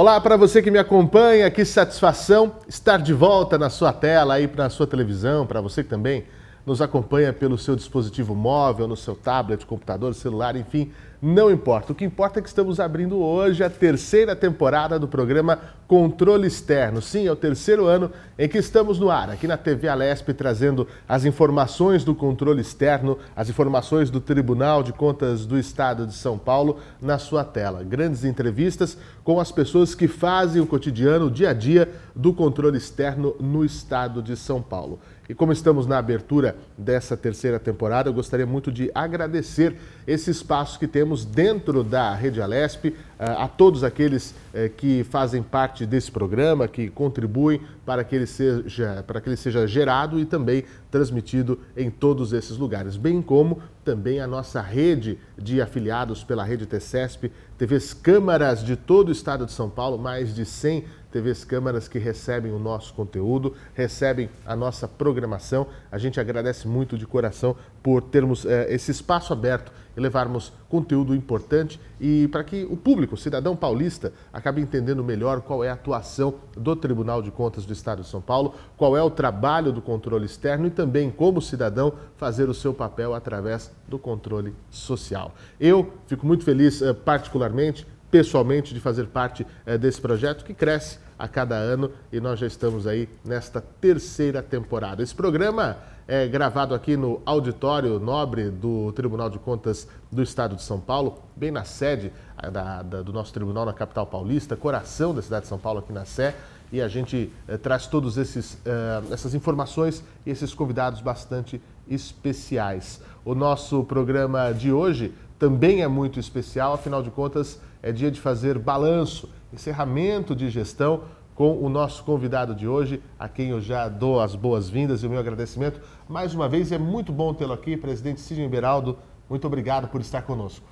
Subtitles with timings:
[0.00, 4.50] Olá para você que me acompanha, que satisfação estar de volta na sua tela aí
[4.56, 6.24] na sua televisão, para você que também
[6.64, 10.90] nos acompanha pelo seu dispositivo móvel, no seu tablet, computador, celular, enfim,
[11.22, 11.92] não importa.
[11.92, 17.02] O que importa é que estamos abrindo hoje a terceira temporada do programa Controle Externo.
[17.02, 20.88] Sim, é o terceiro ano em que estamos no ar, aqui na TV Alesp, trazendo
[21.06, 26.38] as informações do controle externo, as informações do Tribunal de Contas do Estado de São
[26.38, 27.84] Paulo na sua tela.
[27.84, 32.78] Grandes entrevistas com as pessoas que fazem o cotidiano, o dia a dia do controle
[32.78, 34.98] externo no Estado de São Paulo.
[35.30, 40.76] E como estamos na abertura dessa terceira temporada, eu gostaria muito de agradecer esse espaço
[40.76, 46.10] que temos dentro da Rede Alesp, eh, a todos aqueles eh, que fazem parte desse
[46.10, 51.60] programa, que contribuem para que ele seja, para que ele seja gerado e também transmitido
[51.76, 57.32] em todos esses lugares, bem como também a nossa rede de afiliados pela rede TCESP,
[57.56, 61.98] TVs câmaras de todo o estado de São Paulo, mais de 100 TVs câmaras que
[61.98, 65.66] recebem o nosso conteúdo, recebem a nossa programação.
[65.90, 71.14] A gente agradece muito de coração por termos é, esse espaço aberto e levarmos conteúdo
[71.14, 75.74] importante e para que o público, o cidadão paulista, acabe entendendo melhor qual é a
[75.74, 79.82] atuação do Tribunal de Contas do Estado de São Paulo, qual é o trabalho do
[79.82, 85.34] controle externo e também como cidadão fazer o seu papel através do controle social.
[85.58, 90.98] Eu fico muito feliz, eh, particularmente, pessoalmente de fazer parte é, desse projeto que cresce
[91.20, 95.02] a cada ano e nós já estamos aí nesta terceira temporada.
[95.02, 95.76] Esse programa
[96.08, 101.18] é gravado aqui no auditório nobre do Tribunal de Contas do Estado de São Paulo,
[101.36, 102.10] bem na sede
[102.42, 105.80] eh, da, da, do nosso tribunal na capital paulista, coração da cidade de São Paulo,
[105.80, 106.34] aqui na Sé.
[106.72, 113.02] E a gente é, traz todas essas informações e esses convidados bastante especiais.
[113.24, 118.20] O nosso programa de hoje também é muito especial, afinal de contas, é dia de
[118.20, 123.88] fazer balanço, encerramento de gestão com o nosso convidado de hoje, a quem eu já
[123.88, 125.80] dou as boas-vindas e o meu agradecimento.
[126.06, 128.98] Mais uma vez, é muito bom tê-lo aqui, presidente Sidney Beraldo.
[129.30, 130.66] Muito obrigado por estar conosco.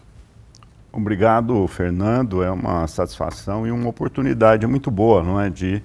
[0.92, 2.42] Obrigado, Fernando.
[2.42, 5.82] É uma satisfação e uma oportunidade muito boa, não é, de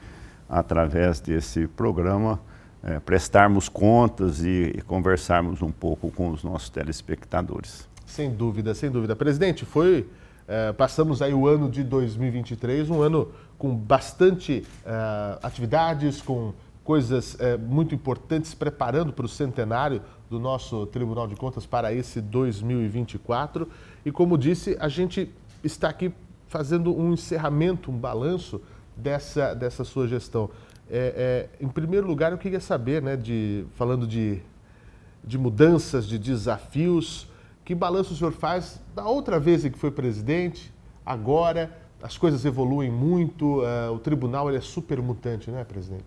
[0.49, 2.38] através desse programa
[2.83, 7.92] é, prestarmos contas e, e conversarmos um pouco com os nossos telespectadores.
[8.13, 9.16] Sem dúvida, sem dúvida.
[9.16, 10.07] Presidente, foi
[10.47, 16.53] é, passamos aí o ano de 2023, um ano com bastante é, atividades, com
[16.84, 22.22] coisas é, muito importantes, preparando para o centenário do nosso Tribunal de Contas para esse
[22.22, 23.68] 2024.
[24.06, 26.13] E como disse, a gente está aqui
[26.47, 28.62] fazendo um encerramento, um balanço
[28.96, 30.52] dessa, dessa sua gestão.
[30.88, 34.40] É, é, em primeiro lugar, eu queria saber, né, de, falando de,
[35.23, 37.32] de mudanças, de desafios,
[37.63, 40.74] que balanço o senhor faz da outra vez em que foi presidente,
[41.06, 41.72] agora?
[42.01, 46.06] As coisas evoluem muito, uh, o tribunal é super mutante, não é, presidente?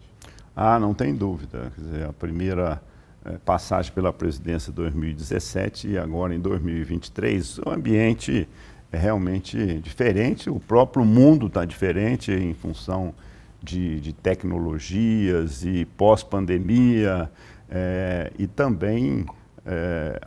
[0.54, 1.72] Ah, não tem dúvida.
[1.74, 2.82] Quer dizer, a primeira
[3.24, 8.48] é, passagem pela presidência 2017 e agora em 2023, o ambiente
[8.92, 13.12] é realmente diferente, o próprio mundo está diferente em função
[13.60, 17.28] de, de tecnologias e pós-pandemia
[17.68, 19.26] é, e também
[19.64, 20.20] é,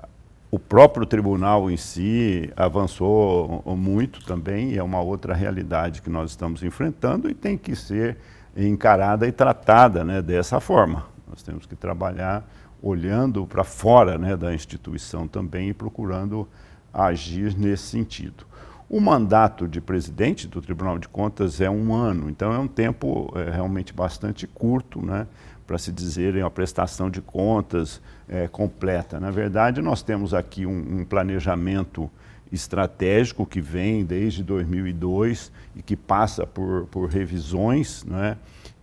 [0.52, 6.32] o próprio tribunal em si avançou muito também, e é uma outra realidade que nós
[6.32, 8.18] estamos enfrentando e tem que ser
[8.58, 11.06] encarada e tratada né, dessa forma.
[11.28, 12.50] Nós temos que trabalhar
[12.82, 16.48] olhando para fora né, da instituição também e procurando
[16.92, 18.48] agir nesse sentido.
[18.90, 23.32] O mandato de presidente do Tribunal de Contas é um ano, então é um tempo
[23.36, 25.28] é, realmente bastante curto, né?
[25.70, 29.20] Para se dizer a prestação de contas é, completa.
[29.20, 32.10] Na verdade, nós temos aqui um, um, planejamento
[32.52, 38.36] estratégico que vem desde 2002 e que passa por, por revisões, né?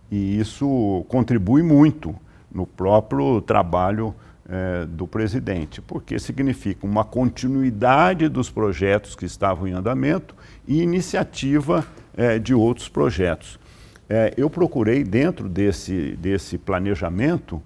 [0.09, 2.15] e isso contribui muito
[2.49, 4.15] no próprio trabalho
[4.47, 10.33] é, do presidente, porque significa uma continuidade dos projetos que estavam em andamento
[10.65, 11.85] e iniciativa
[12.15, 13.59] é, de outros projetos
[14.09, 17.61] é, eu procurei, dentro desse, desse planejamento,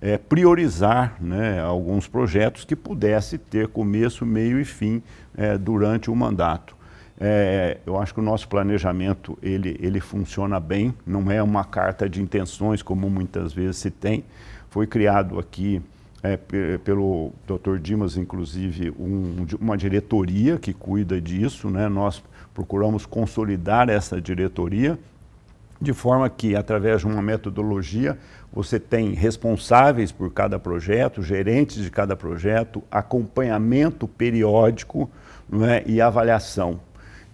[0.00, 5.02] é, priorizar né, alguns projetos que pudesse ter começo, meio e fim
[5.36, 6.76] é, durante o mandato.
[7.18, 12.08] É, eu acho que o nosso planejamento ele, ele funciona bem, não é uma carta
[12.08, 14.22] de intenções como muitas vezes se tem.
[14.68, 15.80] Foi criado aqui
[16.22, 16.36] é,
[16.84, 17.78] pelo Dr.
[17.80, 21.70] Dimas, inclusive, um, uma diretoria que cuida disso.
[21.70, 21.88] Né?
[21.88, 22.22] Nós
[22.52, 24.98] procuramos consolidar essa diretoria
[25.80, 28.18] de forma que, através de uma metodologia,
[28.52, 35.10] você tem responsáveis por cada projeto, gerentes de cada projeto, acompanhamento periódico
[35.68, 35.82] é?
[35.86, 36.80] e avaliação.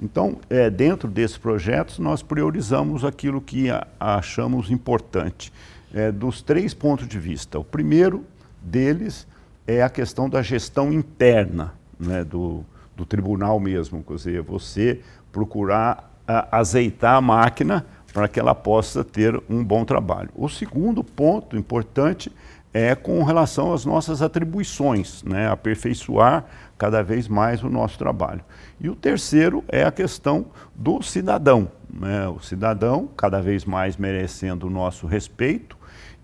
[0.01, 5.53] Então, é, dentro desses projetos, nós priorizamos aquilo que a, achamos importante,
[5.95, 7.59] é, dos três pontos de vista.
[7.59, 8.25] O primeiro
[8.61, 9.27] deles
[9.67, 12.65] é a questão da gestão interna né, do,
[12.97, 15.01] do tribunal mesmo, quer dizer, você
[15.31, 20.31] procurar a, azeitar a máquina para que ela possa ter um bom trabalho.
[20.35, 22.31] O segundo ponto importante
[22.75, 25.49] é com relação às nossas atribuições, né?
[25.49, 26.45] aperfeiçoar
[26.79, 28.43] cada vez mais o nosso trabalho.
[28.81, 31.71] E o terceiro é a questão do cidadão.
[31.93, 32.27] Né?
[32.29, 35.77] O cidadão cada vez mais merecendo o nosso respeito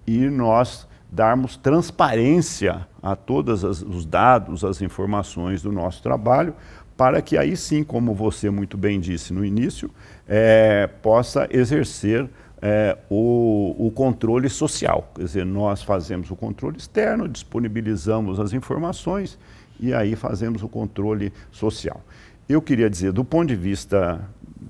[0.07, 6.55] e nós darmos transparência a todos os dados, as informações do nosso trabalho,
[6.97, 9.91] para que aí sim, como você muito bem disse no início,
[10.27, 12.29] é, possa exercer
[12.61, 15.11] é, o, o, controle social.
[15.15, 19.39] Quer dizer, nós fazemos o controle externo, disponibilizamos as informações
[19.79, 22.03] e aí fazemos o controle social.
[22.49, 24.21] Eu queria dizer, do ponto de vista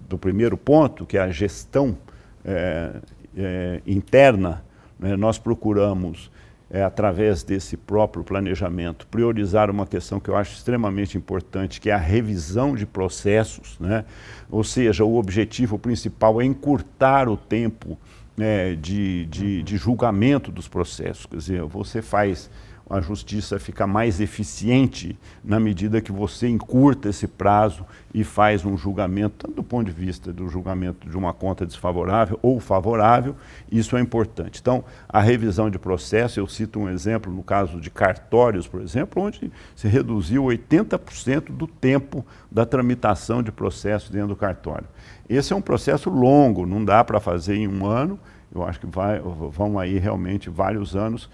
[0.08, 1.96] do primeiro ponto, que é a gestão
[2.44, 2.92] é,
[3.36, 4.62] é, interna,
[4.98, 6.30] nós procuramos
[6.70, 11.94] é, através desse próprio planejamento, priorizar uma questão que eu acho extremamente importante, que é
[11.94, 14.04] a revisão de processos, né?
[14.50, 17.98] ou seja, o objetivo principal é encurtar o tempo
[18.36, 21.26] né, de, de, de julgamento dos processos.
[21.26, 22.50] Quer dizer, você faz
[22.88, 28.76] a justiça fica mais eficiente na medida que você encurta esse prazo e faz um
[28.76, 33.36] julgamento, tanto do ponto de vista do julgamento de uma conta desfavorável ou favorável,
[33.70, 34.60] isso é importante.
[34.60, 39.22] Então, a revisão de processo, eu cito um exemplo no caso de cartórios, por exemplo,
[39.22, 44.86] onde se reduziu 80% do tempo da tramitação de processo dentro do cartório.
[45.28, 48.18] Esse é um processo longo, não dá para fazer em um ano,
[48.54, 51.28] eu acho que vai, vão aí realmente vários anos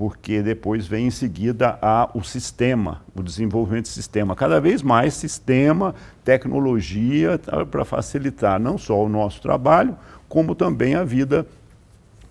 [0.00, 4.34] porque depois vem em seguida a, o sistema, o desenvolvimento de sistema.
[4.34, 5.94] Cada vez mais sistema,
[6.24, 9.94] tecnologia tá, para facilitar não só o nosso trabalho,
[10.26, 11.46] como também a vida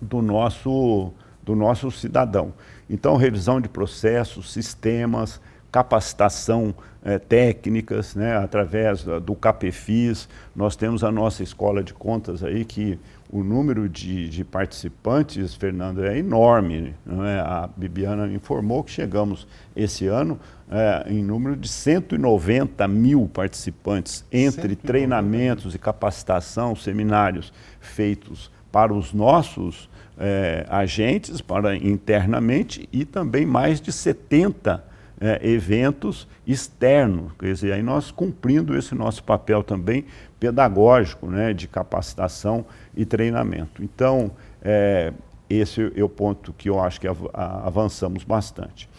[0.02, 1.14] do nosso,
[1.44, 2.54] do nosso cidadão.
[2.90, 5.40] Então, revisão de processos, sistemas,
[5.72, 6.74] capacitação
[7.04, 10.28] é, técnicas, né, através do CAPEFIS.
[10.56, 12.98] Nós temos a nossa escola de contas aí que
[13.32, 16.96] o número de, de participantes, Fernando, é enorme.
[17.08, 17.40] É?
[17.40, 20.40] A Bibiana informou que chegamos esse ano
[20.70, 29.14] é, em número de 190 mil participantes, entre treinamentos e capacitação, seminários feitos para os
[29.14, 29.88] nossos
[30.18, 34.89] é, agentes, para internamente, e também mais de 70
[35.20, 37.32] é, eventos externos.
[37.38, 40.06] Quer dizer, aí nós cumprindo esse nosso papel também
[40.40, 43.84] pedagógico, né, de capacitação e treinamento.
[43.84, 44.32] Então,
[44.62, 45.14] é,
[45.50, 48.90] esse é o ponto que eu acho que av avançamos bastante.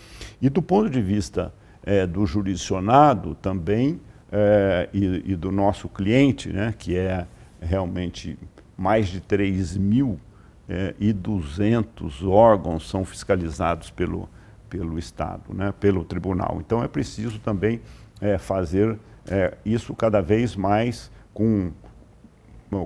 [0.42, 1.52] E do ponto de vista
[1.82, 4.00] é, do jurisdicionado também,
[4.32, 7.26] é, e, e, do nosso cliente, né, que é
[7.60, 8.38] realmente
[8.76, 10.20] mais de 3.200
[10.68, 14.28] é, órgãos são fiscalizados pelo,
[14.70, 16.58] pelo Estado, né, pelo tribunal.
[16.64, 17.80] Então é preciso também
[18.20, 18.96] é, fazer
[19.28, 21.72] é, isso cada vez mais com,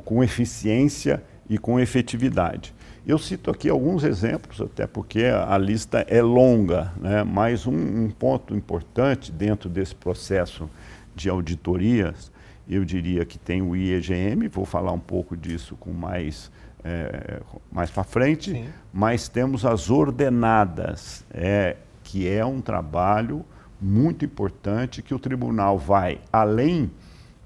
[0.05, 2.75] com eficiência e com efetividade.
[3.07, 7.23] Eu cito aqui alguns exemplos, até porque a, lista é longa, né?
[7.23, 10.71] mas um, um, ponto importante dentro desse processo
[11.15, 12.33] de auditorias,
[12.67, 16.51] eu diria que tem o IEGM, vou falar um pouco disso com mais
[16.85, 17.41] é,
[17.73, 18.69] mais para frente, Sim.
[18.93, 23.45] mas temos as ordenadas, é, que é um trabalho
[23.81, 26.91] muito importante que o tribunal vai além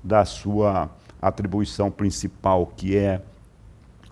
[0.02, 0.90] da sua
[1.22, 3.22] atribuição principal, que é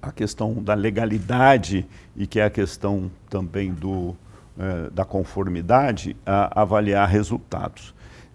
[0.00, 4.14] a questão da legalidade e que é a questão também do,
[4.58, 7.94] é, da conformidade, a avaliar resultados.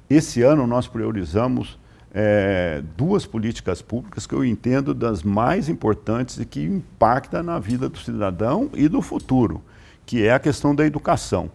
[0.10, 1.80] Esse ano nós priorizamos
[2.14, 7.88] é, duas políticas públicas que eu entendo das mais importantes e que impactam na vida
[7.88, 9.62] do cidadão e do futuro,
[10.06, 11.50] que é a questão da educação.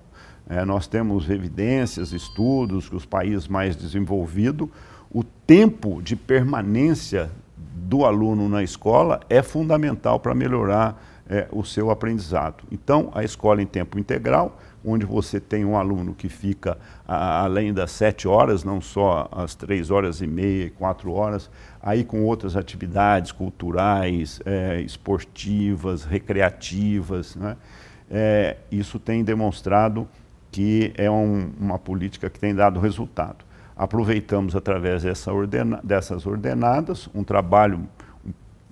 [0.48, 4.68] É, nós temos evidências, estudos que os países mais desenvolvidos,
[5.10, 11.90] o tempo de permanência do aluno na escola é fundamental para melhorar é, o seu
[11.90, 12.64] aprendizado.
[12.70, 17.74] Então, a escola em tempo integral, onde você tem um aluno que fica a, além
[17.74, 21.50] das sete horas, não só as três horas e meia, quatro horas,
[21.82, 27.34] aí com outras atividades culturais, é, esportivas, recreativas.
[27.34, 27.56] Né?
[28.08, 30.08] É, isso tem demonstrado
[30.52, 33.44] que é um, uma política que tem dado resultado.
[33.76, 37.86] Aproveitamos através dessa ordena, dessas ordenadas um trabalho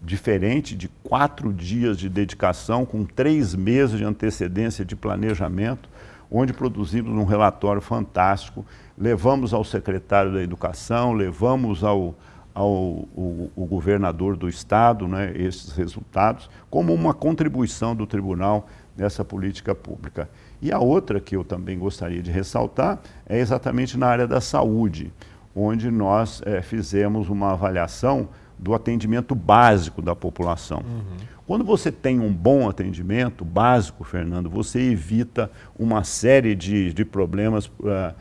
[0.04, 5.88] diferente de quatro dias de dedicação, com três meses de antecedência de planejamento,
[6.30, 8.64] onde produzimos um relatório fantástico,
[8.96, 12.14] levamos ao secretário da Educação, levamos ao,
[12.54, 18.66] ao o, o governador do estado né, esses resultados, como uma contribuição do tribunal
[18.96, 20.28] nessa política pública.
[20.62, 25.12] E a outra que eu também gostaria de ressaltar é exatamente na área da saúde,
[25.54, 28.28] onde nós é, fizemos uma avaliação
[28.58, 30.78] do atendimento básico da população.
[30.78, 31.33] Uhum.
[31.46, 37.66] Quando você tem um bom atendimento básico, Fernando, você evita uma série de, de problemas
[37.66, 38.14] uh,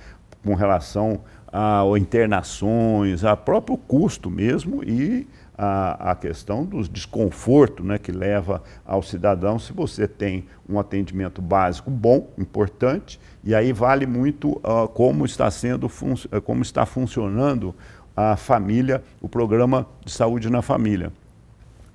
[0.43, 7.99] com relação a internações, a próprio custo mesmo e a, a questão do desconforto né,
[7.99, 14.07] que leva ao cidadão se você tem um atendimento básico bom, importante, e aí vale
[14.07, 15.87] muito uh, como está sendo
[16.43, 17.73] como está funcionando
[18.17, 21.11] a família, o programa de saúde na família.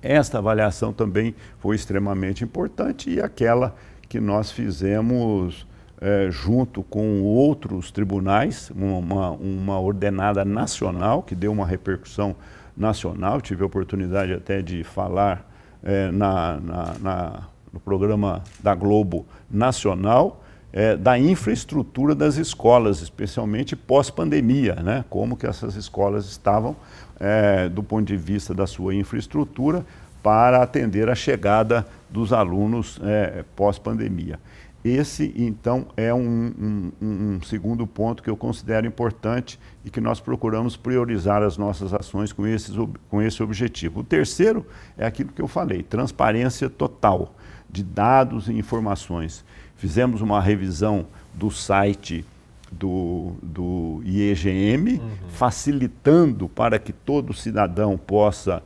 [0.01, 3.75] Esta avaliação também foi extremamente importante e aquela
[4.07, 5.67] que nós fizemos
[6.01, 12.35] é, junto com outros tribunais, uma, uma ordenada nacional que deu uma repercussão
[12.75, 13.41] nacional.
[13.41, 15.45] Tive a oportunidade até de falar
[15.83, 20.41] é, na, na, na, no programa da Globo Nacional
[20.71, 25.03] é, da infraestrutura das escolas, especialmente pós-pandemia, né?
[25.09, 26.75] como que essas escolas estavam
[27.19, 29.85] é, do ponto de vista da sua infraestrutura
[30.23, 34.39] para atender a chegada dos alunos é, pós-pandemia.
[34.83, 40.21] Esse, então, é um, um, um, segundo ponto que eu considero importante e que nós
[40.21, 42.73] procuramos priorizar as nossas ações com, esses,
[43.09, 43.99] com esse objetivo.
[43.99, 44.65] O terceiro
[44.97, 47.35] é aquilo que eu falei: transparência total
[47.69, 49.43] de dados e informações.
[49.75, 52.25] Fizemos uma revisão do site
[52.71, 55.09] do, do IEGM, uhum.
[55.29, 58.63] facilitando para que todo cidadão possa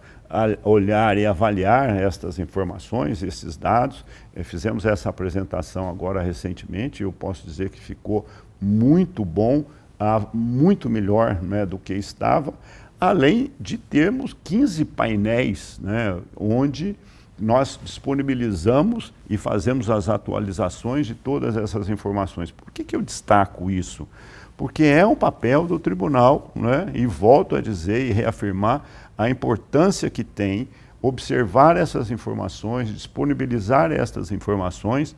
[0.64, 4.04] olhar e avaliar estas informações, esses dados.
[4.36, 8.26] Eh, fizemos essa apresentação agora recentemente e eu posso dizer que ficou
[8.60, 9.64] muito bom,
[10.34, 12.54] muito melhor né, do que estava,
[13.00, 16.96] além de termos 15 painéis né, onde
[17.40, 22.52] nós disponibilizamos e fazemos as atualizações de todas essas informações.
[22.52, 24.08] Por que, que eu destaco isso?
[24.56, 26.92] Porque é um papel do tribunal, né?
[26.94, 28.84] e volto a dizer e reafirmar
[29.18, 30.68] a importância que tem
[31.04, 35.14] observar essas informações, disponibilizar estas informações,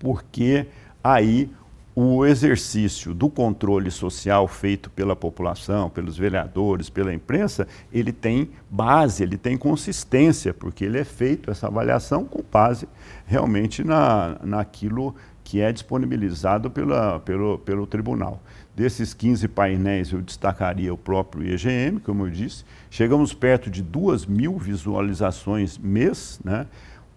[0.00, 0.66] porque
[1.02, 1.48] aí
[1.94, 9.22] o exercício do controle social feito pela população, pelos vereadores, pela imprensa, ele tem base,
[9.22, 12.88] ele tem consistência, porque ele é feito essa avaliação com base
[13.26, 18.40] realmente na, naquilo que é disponibilizado pela, pelo, pelo tribunal.
[18.74, 22.64] Desses 15 painéis, eu destacaria o próprio IGM, como eu disse.
[22.88, 26.40] Chegamos perto de 2 mil visualizações mês.
[26.44, 26.66] Né?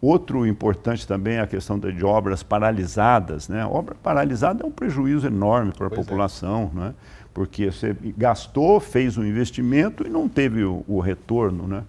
[0.04, 3.48] Outro importante também é a questão de obras paralisadas.
[3.48, 3.66] Né?
[3.66, 6.04] obra paralisada é um prejuízo enorme para a pois é.
[6.04, 6.80] população, é.
[6.80, 6.94] né?
[7.34, 11.70] porque você gastou, fez um investimento e não teve o, o retorno.
[11.70, 11.86] Né?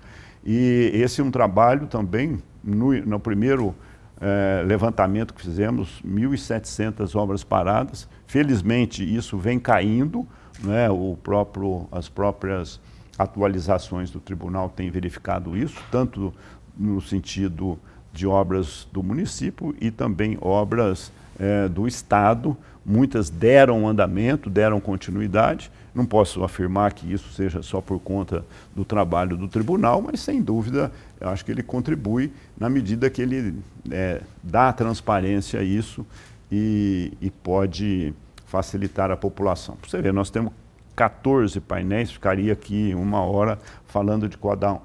[0.46, 3.74] E esse é um trabalho também, no, no primeiro
[4.20, 8.08] é, levantamento que fizemos, 1.700 obras paradas.
[8.28, 10.24] Felizmente, isso vem caindo,
[10.62, 10.88] né?
[10.88, 12.80] o próprio, as próprias
[13.18, 16.32] atualizações do tribunal têm verificado isso, tanto
[16.78, 17.76] no sentido
[18.14, 22.56] de obras do município e também obras é, do Estado.
[22.86, 25.70] Muitas deram andamento, deram continuidade.
[25.94, 28.44] Não posso afirmar que isso seja só por conta
[28.74, 33.56] do trabalho do tribunal, mas sem dúvida acho que ele contribui na medida que ele
[33.90, 36.06] é, dá transparência a isso
[36.50, 38.14] e, e pode
[38.46, 39.76] facilitar a população.
[39.86, 40.52] Você ver, nós temos
[40.94, 44.38] 14 painéis, ficaria aqui uma hora falando de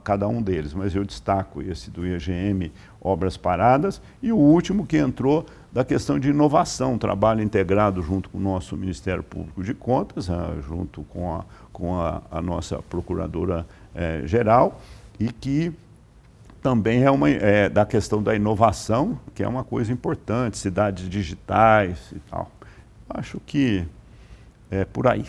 [0.03, 4.97] cada, um deles, mas eu destaco esse do IGM Obras Paradas e o último que
[4.97, 10.29] entrou da questão de inovação, trabalho integrado junto com o nosso Ministério Público de Contas,
[10.29, 14.79] ah, junto com a, com a, a nossa Procuradora-Geral,
[15.19, 15.71] eh, e que
[16.61, 22.11] também é, uma, é da questão da inovação, que é uma coisa importante, cidades digitais
[22.11, 22.51] e tal.
[23.09, 23.85] Acho que
[24.69, 25.25] é por aí.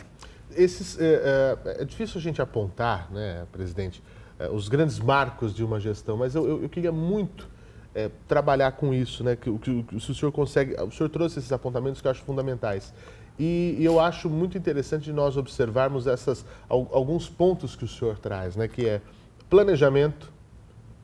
[0.56, 4.02] Esses, é, é, é difícil a gente apontar, né, presidente,
[4.38, 7.48] é, os grandes marcos de uma gestão, mas eu, eu, eu queria muito
[7.94, 9.36] é, trabalhar com isso, né?
[9.36, 12.22] Que, que, que, se o senhor consegue, o senhor trouxe esses apontamentos que eu acho
[12.22, 12.92] fundamentais.
[13.38, 18.56] E, e, eu acho muito interessante nós observarmos essas, alguns pontos que o senhor traz,
[18.56, 18.68] né?
[18.68, 19.00] Que é
[19.48, 20.32] planejamento,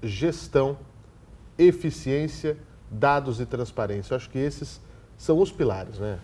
[0.02, 0.78] gestão,
[1.58, 2.56] eficiência,
[2.90, 4.12] dados e transparência.
[4.12, 4.80] Eu acho que esses
[5.16, 6.18] são os pilares, né?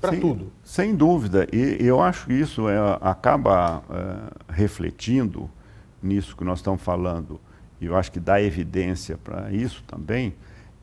[0.00, 0.52] Para tudo.
[0.62, 1.46] Sem dúvida.
[1.52, 5.50] E eu acho que isso é, acaba é, refletindo
[6.02, 7.40] nisso que nós estamos falando,
[7.80, 10.34] e eu acho que dá evidência para isso também,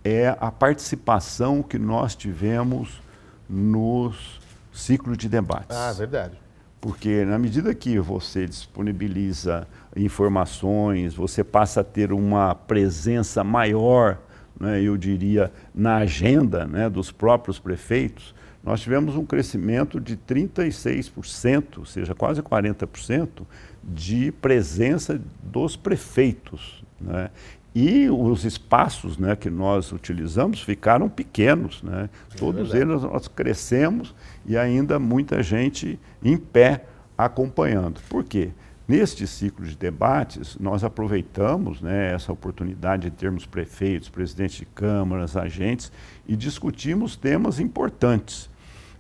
[0.04, 3.02] é a participação que nós tivemos
[3.50, 4.40] nos
[4.74, 5.76] ciclos de debates.
[5.76, 6.38] Ah, verdade.
[6.82, 14.20] porque na medida que você disponibiliza informações, você passa a ter uma presença maior,
[14.60, 21.78] né, eu diria, na agenda né, dos próprios prefeitos, nós tivemos um crescimento de 36%,
[21.78, 23.44] ou seja, quase 40%,
[23.84, 26.84] de presença dos prefeitos.
[27.00, 27.30] Né?
[27.76, 31.84] E os espaços né, que nós utilizamos ficaram pequenos.
[31.84, 32.10] Né?
[32.34, 34.16] É Todos eles nós crescemos
[34.48, 38.02] e ainda muita gente em pé acompanhando.
[38.10, 38.50] Por quê?
[38.88, 45.36] Neste ciclo de debates, nós aproveitamos né, essa oportunidade de termos prefeitos, presidentes de câmaras,
[45.36, 45.92] agentes
[46.28, 48.50] e discutimos temas importantes.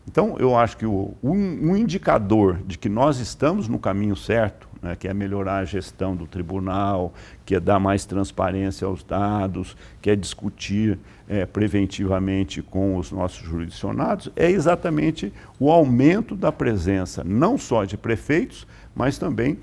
[0.07, 4.67] Então, eu acho que o, um, um indicador de que nós estamos no caminho certo
[4.85, 7.11] né, que é melhorar a gestão do tribunal,
[7.43, 13.43] que é dar mais transparência aos dados, que é discutir é, preventivamente com os nossos
[13.43, 19.57] jurisdicionados, é exatamente o aumento da presença, não só de prefeitos, mas também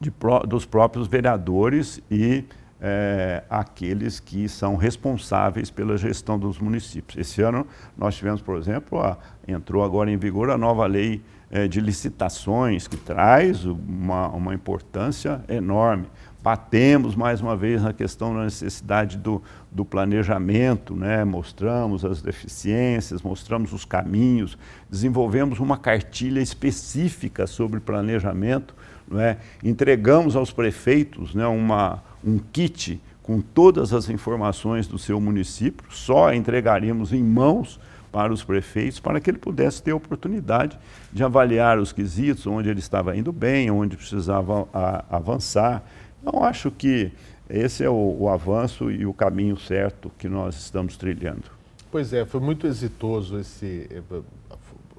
[0.00, 0.12] de,
[0.48, 2.44] dos próprios vereadores e
[2.84, 7.16] é, aqueles que são responsáveis pela gestão dos municípios.
[7.16, 7.64] Esse ano
[7.96, 12.88] nós tivemos, por exemplo, a, entrou agora em vigor a nova lei é, de licitações,
[12.88, 16.06] que traz uma, uma importância enorme.
[16.42, 21.24] Batemos mais uma vez na questão da necessidade do, do planejamento, né?
[21.24, 24.58] mostramos as deficiências, mostramos os caminhos,
[24.90, 28.74] desenvolvemos uma cartilha específica sobre planejamento,
[29.06, 29.36] né?
[29.62, 31.46] entregamos aos prefeitos né?
[31.46, 37.78] uma, um kit com todas as informações do seu município, só entregaríamos em mãos
[38.10, 40.78] para os prefeitos, para que ele pudesse ter a oportunidade
[41.12, 44.68] de avaliar os quesitos, onde ele estava indo bem, onde precisava
[45.08, 45.82] avançar.
[46.20, 47.10] Então, acho que
[47.48, 51.44] esse é o, o avanço e o caminho certo que nós estamos trilhando.
[51.90, 53.88] Pois é, foi muito exitoso esse,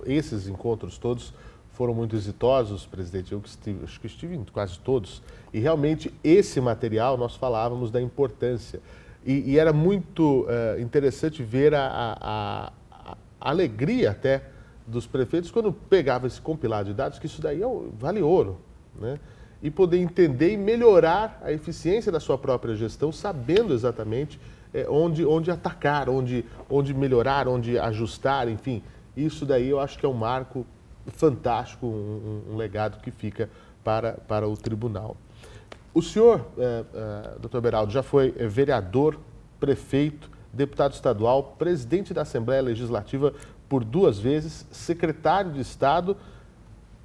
[0.05, 1.33] esses encontros todos
[1.73, 3.31] foram muito exitosos, presidente.
[3.31, 5.21] Eu que estive, acho que estive em quase todos.
[5.51, 8.79] E realmente esse material nós falávamos da importância.
[9.25, 11.87] E, e era muito uh, interessante ver a,
[12.21, 14.43] a, a alegria até
[14.85, 18.59] dos prefeitos quando pegava esse compilado de dados, que isso daí é, vale ouro,
[18.99, 19.17] né?
[19.61, 24.37] E poder entender e melhorar a eficiência da sua própria gestão, sabendo exatamente
[24.73, 28.83] é, onde, onde atacar, onde, onde melhorar, onde ajustar, enfim.
[29.15, 30.65] Isso daí eu acho que é um marco
[31.07, 33.49] fantástico, um, um legado que fica
[33.83, 35.17] para, para o tribunal.
[35.93, 39.19] O senhor, é, é, doutor Beraldo, já foi é, vereador,
[39.59, 43.33] prefeito, deputado estadual, presidente da Assembleia Legislativa
[43.69, 46.17] por duas vezes, secretário de Estado.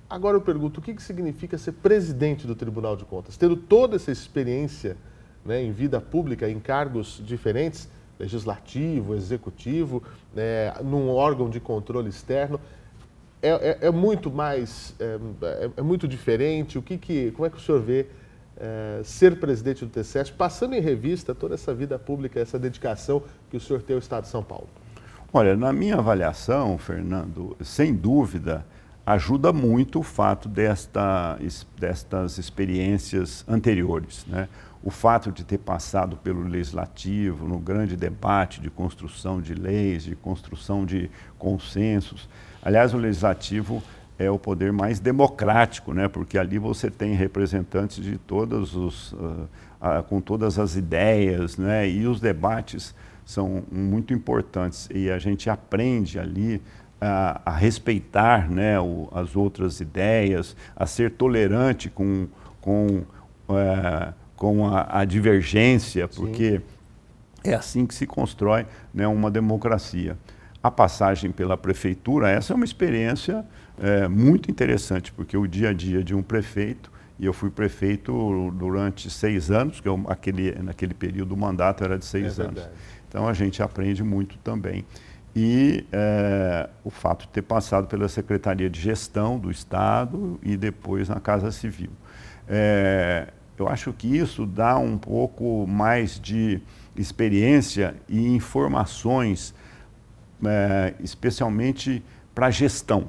[0.09, 3.37] Agora eu pergunto, o que, que significa ser presidente do Tribunal de Contas?
[3.37, 4.97] Tendo toda essa experiência
[5.45, 10.03] né, em vida pública, em cargos diferentes, legislativo, executivo,
[10.35, 12.59] né, num órgão de controle externo,
[13.43, 16.79] é, é, é muito mais, é, é, é muito diferente?
[16.79, 18.07] O que que, como é que o senhor vê
[19.05, 23.61] ser presidente do TCS, passando em revista toda essa vida pública, essa dedicação que o
[23.61, 24.67] senhor tem ao Estado de São Paulo?
[25.33, 28.67] Olha, na minha avaliação, Fernando, sem dúvida,
[29.07, 31.39] ajuda muito o fato desta,
[31.79, 34.27] destas experiências anteriores.
[34.27, 34.49] Né?
[34.83, 40.15] O fato de ter passado pelo legislativo, no grande debate de construção de leis, de
[40.15, 42.29] construção de consensos.
[42.63, 43.83] Aliás, o legislativo
[44.19, 46.09] é o poder mais democrático, né?
[46.09, 49.49] porque ali você tem representantes de todos os, uh,
[49.81, 51.89] uh, com todas as ideias, né?
[51.89, 56.61] e os debates são muito importantes e a gente aprende ali
[57.01, 62.27] a, a respeitar né, o, as outras ideias, a ser tolerante com,
[62.61, 63.05] com,
[63.49, 66.63] uh, com a, a, divergência, porque
[67.45, 67.51] Sim.
[67.51, 70.17] é assim que se constrói né, uma democracia.
[70.63, 73.45] A passagem pela prefeitura, essa é uma experiência
[73.81, 78.53] é, muito interessante, porque o dia a dia de um prefeito, e eu fui prefeito
[78.53, 82.63] durante seis anos, porque eu, aquele, naquele período o mandato era de seis é anos.
[83.09, 84.85] Então a gente aprende muito também.
[85.35, 91.09] E é, o fato de ter passado pela Secretaria de Gestão do Estado e depois
[91.09, 91.91] na Casa Civil.
[92.49, 96.61] É, eu acho que isso dá um pouco mais de
[96.97, 99.55] experiência e informações,
[100.45, 102.03] é, especialmente
[102.35, 103.09] para a gestão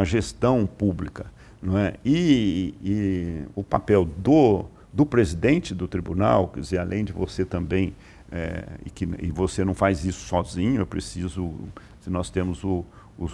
[0.00, 1.26] a gestão pública.
[1.62, 1.94] Não é?
[2.04, 7.94] e, e o papel do, do presidente do tribunal, quer dizer, além de você também,
[8.30, 11.54] é, e, que, e você não faz isso sozinho, eu preciso,
[12.00, 12.84] se nós temos o,
[13.18, 13.24] o,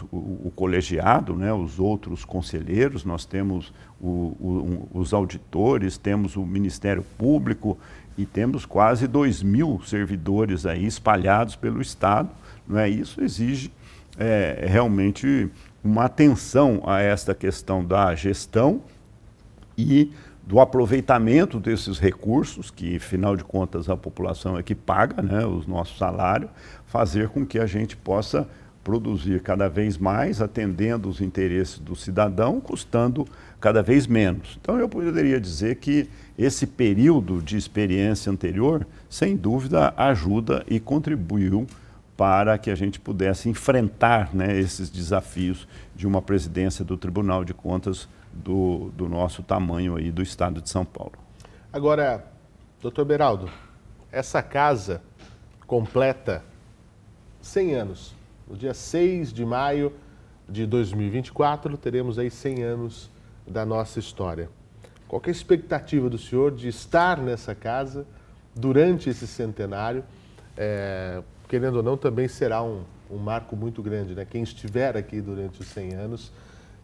[0.47, 7.05] o, colegiado, né, os outros conselheiros, nós temos o, o, os auditores, temos o Ministério
[7.18, 7.77] Público
[8.16, 12.31] e temos quase 2 mil servidores aí espalhados pelo Estado.
[12.66, 12.88] Não é?
[12.88, 13.73] Isso exige
[14.16, 15.51] é, realmente
[15.83, 18.83] uma atenção a esta questão da gestão
[19.77, 20.12] e
[20.47, 25.66] do aproveitamento desses recursos, que afinal de contas a população é que paga né, os
[25.66, 26.51] nossos salários,
[26.87, 28.47] fazer com que a gente possa
[28.83, 33.27] produzir cada vez mais, atendendo os interesses do cidadão, custando
[33.61, 34.59] cada vez menos.
[34.61, 41.66] Então eu poderia dizer que esse período de experiência anterior, sem dúvida, ajuda e contribuiu
[42.16, 47.55] para que a gente pudesse enfrentar né, esses desafios de uma presidência do Tribunal de
[47.55, 51.14] Contas do, do nosso tamanho aí do estado de São Paulo.
[51.73, 52.25] Agora,
[52.81, 53.51] doutor Beraldo,
[54.11, 55.03] essa casa
[55.66, 56.45] completa
[57.40, 58.21] 100 anos.
[58.48, 59.92] No dia 6 de maio
[60.48, 63.11] de 2024, teremos aí 100 anos
[63.46, 64.48] da nossa história.
[65.09, 68.07] Qual é a expectativa do senhor de estar nessa casa
[68.55, 70.05] durante esse centenário?
[70.57, 74.24] É, querendo ou não, também será um, um marco muito grande, né?
[74.24, 76.33] Quem estiver aqui durante os 100 anos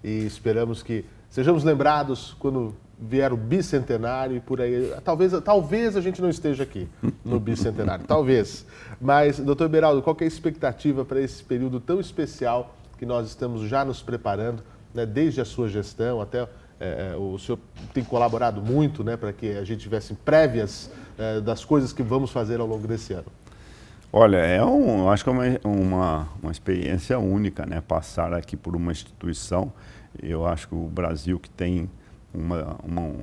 [0.04, 4.92] e esperamos que sejamos lembrados quando vier o bicentenário e por aí.
[5.04, 6.88] Talvez, talvez a gente não esteja aqui
[7.24, 8.66] no bicentenário, talvez.
[9.00, 13.68] Mas, doutor Beraldo, qual é a expectativa para esse período tão especial que nós estamos
[13.68, 16.48] já nos preparando, né, desde a sua gestão até
[16.80, 17.58] é, o senhor
[17.92, 22.30] tem colaborado muito né, para que a gente tivesse prévias é, das coisas que vamos
[22.30, 23.26] fazer ao longo desse ano.
[24.12, 27.82] Olha, é um, eu acho que é uma, uma, uma experiência única, né?
[27.82, 29.70] Passar aqui por uma instituição.
[30.22, 31.90] Eu acho que o Brasil que tem
[32.32, 33.14] uma, uma,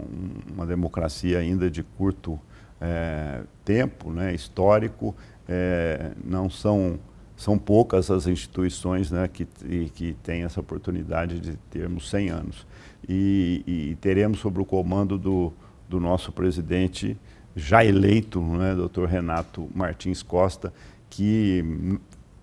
[0.53, 2.39] uma democracia ainda de curto
[2.81, 4.33] é, tempo, né?
[4.33, 5.15] histórico,
[5.47, 6.99] é, não são
[7.37, 9.45] são poucas as instituições né, que,
[9.93, 12.67] que têm essa oportunidade de termos 100 anos.
[13.07, 15.51] E, e teremos sob o comando do,
[15.89, 17.17] do nosso presidente
[17.55, 20.73] já eleito, né, doutor Renato Martins Costa,
[21.09, 21.63] que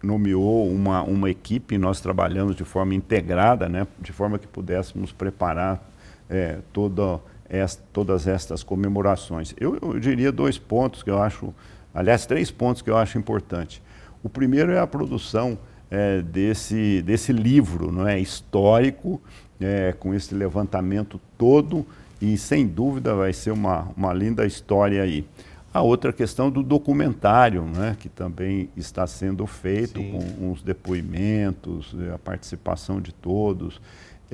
[0.03, 5.92] nomeou uma, uma equipe, nós trabalhamos de forma integrada, né, de forma que pudéssemos preparar
[6.33, 9.55] é, toda esta, todas estas comemorações.
[9.61, 11.55] Eu, eu, diria dois pontos que eu acho,
[11.95, 13.83] aliás, três pontos que eu acho importantes.
[14.23, 15.59] O primeiro é a produção
[15.91, 19.21] é, desse, desse livro não é, histórico,
[19.61, 21.87] é, com esse levantamento todo
[22.21, 25.27] e sem dúvida vai ser uma, uma linda história aí.
[25.75, 30.13] A outra questão do documentário, né, que também está sendo feito Sim.
[30.39, 33.81] com os depoimentos, a participação de todos.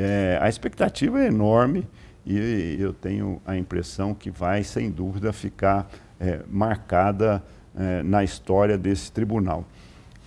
[0.01, 1.85] É, a expectativa é enorme
[2.25, 7.43] e eu tenho a impressão que vai, sem dúvida, ficar é, marcada
[7.77, 9.65] é, na história desse tribunal.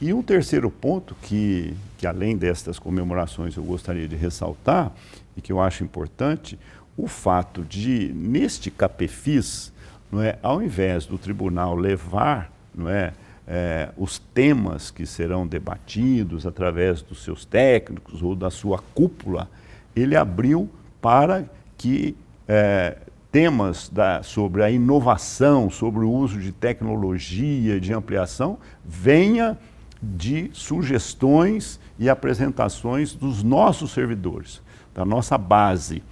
[0.02, 4.92] E um terceiro ponto que, que, além destas comemorações, eu gostaria de ressaltar
[5.38, 6.60] e que eu acho importante,
[6.98, 9.72] o fato de, neste CAPEFIS,
[10.12, 13.14] não é, ao invés do tribunal levar não é,
[13.48, 19.50] é, os temas que serão debatidos através dos seus técnicos ou da sua cúpula,
[19.96, 20.70] ele abriu
[21.02, 21.46] para
[21.78, 22.16] que
[22.48, 22.98] é,
[23.32, 29.58] temas da, sobre a inovação, sobre o uso de tecnologia, de ampliação, venha
[30.02, 34.62] de sugestões e apresentações dos nossos servidores,
[34.94, 36.04] da nossa base.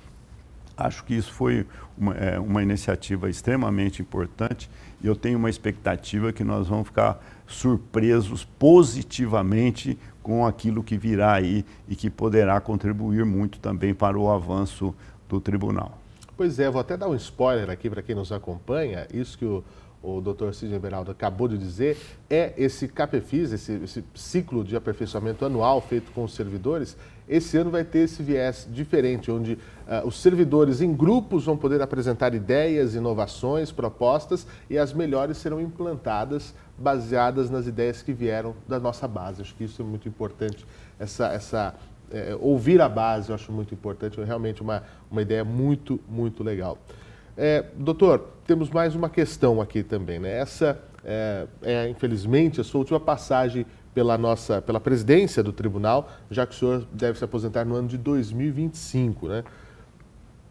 [0.77, 1.65] Acho que isso foi
[1.97, 4.69] uma, é, uma iniciativa extremamente importante
[5.01, 11.33] e eu tenho uma expectativa que nós vamos ficar surpresos positivamente com aquilo que virá
[11.33, 14.93] aí e que poderá contribuir muito também para o avanço
[15.27, 15.97] do tribunal.
[16.37, 19.07] Pois é, vou até dar um spoiler aqui para quem nos acompanha.
[19.11, 19.63] Isso que o,
[20.01, 21.97] o doutor Sidney Beraldo acabou de dizer,
[22.29, 26.95] é esse CAPEFIS, esse, esse, ciclo de aperfeiçoamento anual feito com os servidores,
[27.29, 31.79] esse ano vai ter esse viés diferente, onde uh, os servidores em grupos vão poder
[31.79, 38.79] apresentar ideias, inovações, propostas e as melhores serão implantadas baseadas nas ideias que vieram da
[38.79, 39.43] nossa base.
[39.43, 40.65] Acho que isso é muito importante,
[40.99, 41.75] essa, essa
[42.11, 46.43] é, ouvir a base eu acho muito importante, é realmente uma, uma ideia muito, muito
[46.43, 46.79] legal.
[47.37, 50.19] É, doutor, temos mais uma questão aqui também.
[50.19, 50.39] Né?
[50.39, 53.65] Essa é, é, infelizmente, a sua última passagem
[53.99, 57.89] pela nossa, pela presidência do tribunal, já que o senhor deve se aposentar no ano
[57.89, 59.43] de 2025, né?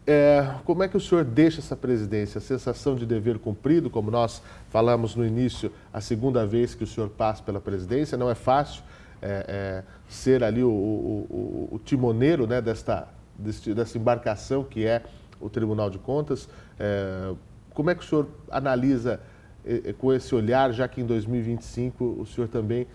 [0.05, 2.37] É, como é que o senhor deixa essa presidência?
[2.37, 6.87] A sensação de dever cumprido, como nós falamos no início, a segunda vez que o
[6.87, 8.83] senhor passa pela presidência, não é fácil
[9.19, 14.85] é, é, ser ali o, o, o, o timoneiro né, desta, deste, dessa embarcação que
[14.85, 15.01] é
[15.41, 16.47] o Tribunal de Contas.
[16.79, 17.33] É,
[17.73, 19.19] como é que o senhor analisa
[19.65, 22.87] é, é, com esse olhar, já que em 2025 o senhor também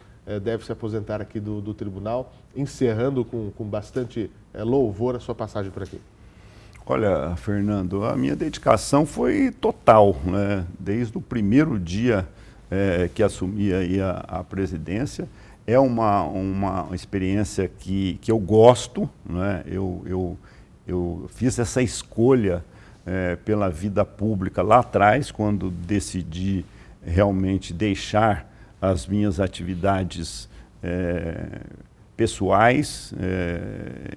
[0.43, 5.71] deve se aposentar aqui do, do tribunal, encerrando com, com bastante louvor a sua passagem
[5.71, 6.01] por aqui?
[6.87, 10.67] Olha, Fernando, a minha dedicação foi total, né?
[10.79, 12.29] desde o primeiro dia
[12.71, 15.27] é, que assumi a, a, presidência.
[15.67, 19.63] é uma, uma experiência que, que eu gosto, né?
[19.67, 20.39] eu, eu,
[20.87, 22.63] eu fiz essa escolha
[23.07, 26.67] é, pela vida pública lá atrás, quando decidi
[27.03, 28.54] realmente deixar
[28.91, 30.49] as minhas atividades
[30.83, 31.61] é,
[32.17, 34.17] pessoais, é,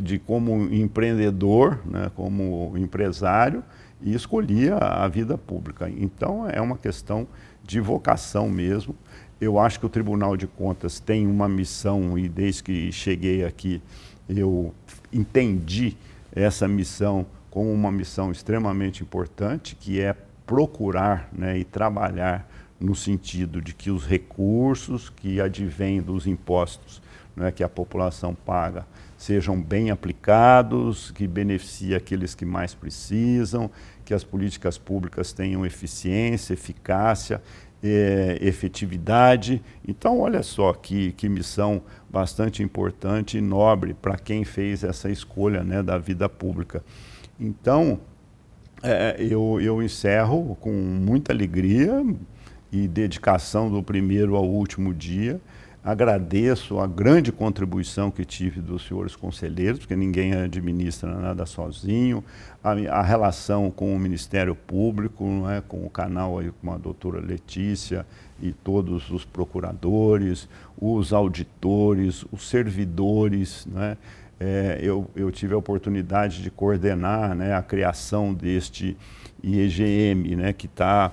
[0.00, 3.64] de como empreendedor, né, como empresário,
[4.00, 5.90] e escolhi a, a vida pública.
[5.90, 7.26] Então é uma questão
[7.64, 8.94] de vocação mesmo.
[9.40, 13.80] Eu acho que o Tribunal de Contas tem uma missão, e desde que cheguei aqui,
[14.28, 14.74] eu
[15.12, 15.96] entendi
[16.32, 20.14] essa missão como uma missão extremamente importante, que é
[20.46, 22.48] procurar né, e trabalhar
[22.80, 27.02] no sentido de que os recursos que advêm dos impostos
[27.38, 28.86] né, que a população paga
[29.16, 33.70] sejam bem aplicados, que beneficiem aqueles que mais precisam,
[34.04, 37.40] que as políticas públicas tenham eficiência, eficácia,
[37.82, 39.62] é, efetividade.
[39.86, 45.62] Então, olha só que, que missão bastante importante e nobre para quem fez essa escolha
[45.62, 46.84] né, da vida pública.
[47.38, 48.00] Então,
[48.82, 52.04] é, eu, eu encerro com muita alegria
[52.70, 55.40] e dedicação do primeiro ao último dia.
[55.82, 62.22] Agradeço a grande contribuição que tive dos senhores conselheiros, porque ninguém administra nada sozinho,
[62.62, 66.76] a, a relação com o Ministério Público, não é, com o canal aí, com a
[66.76, 68.04] doutora Letícia
[68.40, 73.96] e todos os procuradores, os auditores, os servidores, não é,
[74.40, 78.96] é, eu, eu, tive a oportunidade de coordenar né, a criação deste
[79.42, 81.12] IEGM, né, que está,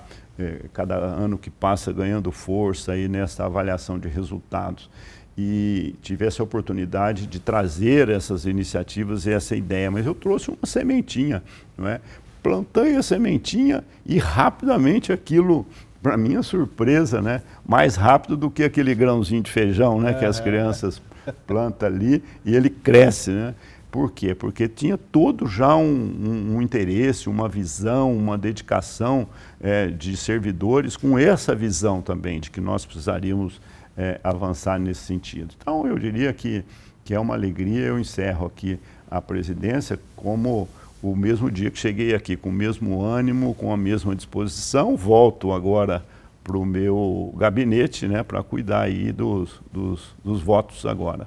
[0.72, 4.90] cada ano que passa, ganhando força aí nessa avaliação de resultados.
[5.38, 10.64] E tive essa oportunidade de trazer essas iniciativas e essa ideia, mas eu trouxe uma
[10.64, 11.42] sementinha,
[11.76, 12.00] não é?
[12.46, 15.66] plantei a sementinha e rapidamente aquilo
[16.00, 20.38] para minha surpresa, né, mais rápido do que aquele grãozinho de feijão, né, que as
[20.38, 21.02] crianças
[21.44, 23.54] planta ali e ele cresce, né?
[23.90, 24.34] Por quê?
[24.34, 29.26] Porque tinha todo já um, um, um interesse, uma visão, uma dedicação
[29.66, 33.60] é, de servidores com essa visão também de que nós precisaríamos
[33.98, 35.56] é, avançar nesse sentido.
[35.60, 36.64] Então, eu diria que,
[37.04, 37.80] que é uma alegria.
[37.80, 38.78] Eu encerro aqui
[39.10, 40.68] a presidência como
[41.02, 44.96] o mesmo dia que cheguei aqui, com o mesmo ânimo, com a mesma disposição.
[44.96, 46.04] Volto agora
[46.44, 51.26] para o meu gabinete, né, para cuidar aí dos, dos, dos, votos agora.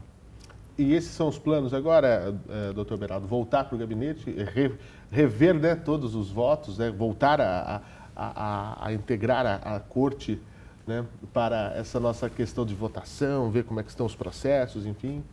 [0.78, 4.72] E esses são os planos agora, é, doutor Beraldo, voltar para o gabinete, re,
[5.12, 7.82] rever né, todos os votos, né, voltar a,
[8.20, 10.40] a, a integrar a, a corte
[10.86, 15.24] né, para essa nossa questão de votação, ver como é que estão os processos, enfim?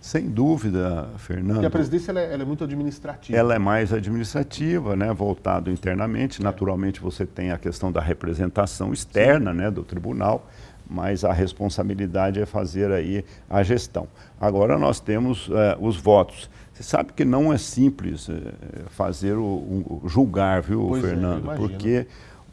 [0.00, 1.54] Sem dúvida, Fernando.
[1.54, 3.38] Porque a presidência ela é, ela é, muito administrativa.
[3.38, 6.40] Ela é mais administrativa, né, voltado internamente.
[6.40, 6.44] É.
[6.44, 10.48] Naturalmente, você tem a questão da representação externa né, do tribunal,
[10.90, 14.08] mas a responsabilidade é fazer aí a gestão.
[14.40, 16.50] Agora nós temos é, os votos.
[16.72, 21.54] Você sabe que não é simples é, fazer o, o, julgar, viu, pois é, Fernando?
[21.56, 22.06] Porque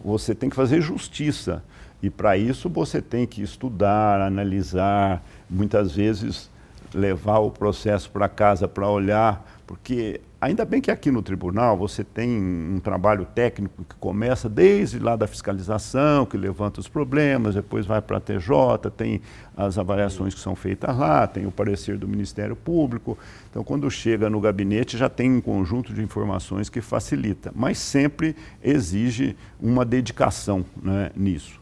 [0.03, 1.63] você tem que fazer justiça.
[2.01, 6.49] E para isso você tem que estudar, analisar, muitas vezes
[6.93, 12.03] levar o processo para casa para olhar, porque ainda bem que aqui no tribunal você
[12.03, 17.85] tem um trabalho técnico que começa desde lá da fiscalização, que levanta os problemas, depois
[17.85, 19.21] vai para a TJ, tem
[19.55, 23.17] as avaliações que são feitas lá, tem o parecer do Ministério Público.
[23.49, 28.35] Então, quando chega no gabinete, já tem um conjunto de informações que facilita, mas sempre
[28.63, 31.59] exige uma dedicação né, nisso.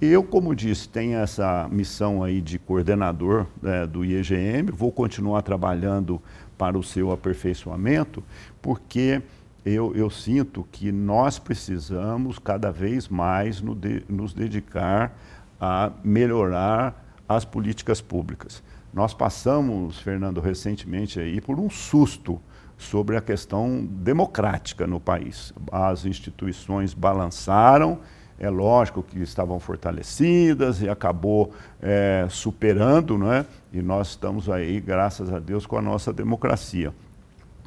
[0.00, 6.22] Eu, como disse, tenho essa missão aí de coordenador né, do IEGM, vou continuar trabalhando
[6.60, 8.22] para o seu aperfeiçoamento,
[8.60, 9.22] porque
[9.64, 15.16] eu, eu sinto que nós precisamos cada vez mais no de, nos dedicar
[15.58, 18.62] a melhorar as políticas públicas.
[18.92, 22.38] Nós passamos, Fernando, recentemente aí por um susto
[22.76, 25.54] sobre a questão democrática no país.
[25.72, 28.00] As instituições balançaram,
[28.40, 33.44] é lógico que estavam fortalecidas e acabou é, superando, né?
[33.70, 36.92] e nós estamos aí, graças a Deus, com a nossa democracia,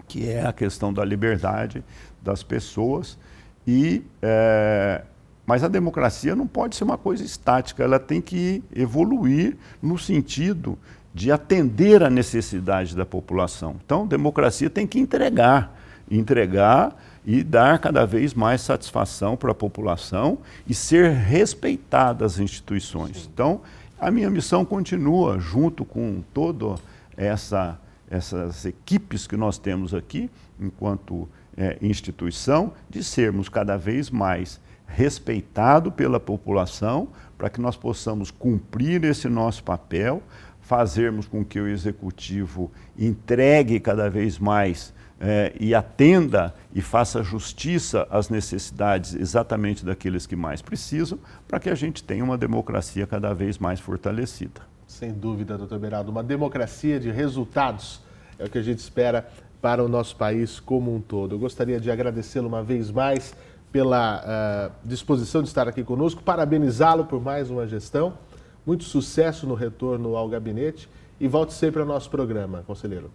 [0.08, 1.84] que é a questão da liberdade
[2.24, 3.20] das pessoas.
[3.68, 5.04] E, é,
[5.46, 10.78] mas a democracia não pode ser uma coisa estática, ela tem que evoluir no sentido
[11.14, 13.76] de atender à necessidade da população.
[13.86, 15.78] Então, democracia tem que entregar,
[16.10, 23.18] entregar e dar cada vez mais satisfação para a população e ser respeitadas as instituições.
[23.18, 23.30] Sim.
[23.34, 23.62] Então,
[24.00, 26.80] a minha missão continua, junto com todas
[27.16, 34.60] essa, essas equipes que nós temos aqui, enquanto é, instituição, de sermos cada vez mais
[34.86, 37.08] respeitados pela população,
[37.38, 40.22] para que nós possamos cumprir esse nosso papel,
[40.62, 44.94] fazermos com que o executivo entregue cada vez mais
[45.26, 51.70] é, e atenda e faça justiça às necessidades exatamente daqueles que mais precisam, para que
[51.70, 54.62] a gente tenha uma democracia cada vez mais fortalecida.
[54.86, 58.02] Sem dúvida, doutor Beraldo, uma democracia de resultados
[58.38, 59.26] é o que a gente espera
[59.62, 61.36] para o nosso país como um todo.
[61.36, 63.34] Eu gostaria de agradecê-lo uma vez mais
[63.72, 68.18] pela uh, disposição de estar aqui conosco, parabenizá-lo por mais uma gestão,
[68.66, 73.10] muito sucesso no retorno ao gabinete e volte sempre ao nosso programa, conselheiro.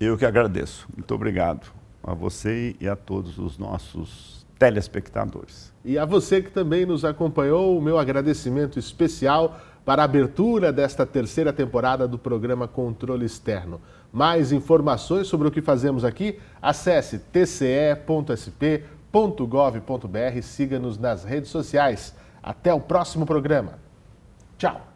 [0.00, 0.88] Eu que agradeço.
[0.96, 1.70] Muito obrigado
[2.02, 5.72] a você e a todos os nossos telespectadores.
[5.84, 11.04] E a você que também nos acompanhou, o meu agradecimento especial para a abertura desta
[11.04, 13.80] terceira temporada do programa Controle Externo.
[14.12, 18.02] Mais informações sobre o que fazemos aqui, acesse tce.sp.gov.br,
[20.42, 22.14] siga-nos nas redes sociais.
[22.42, 23.78] Até o próximo programa.
[24.56, 24.89] Tchau!